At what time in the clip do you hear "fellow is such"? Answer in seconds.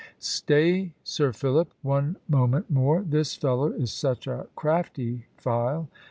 3.35-4.25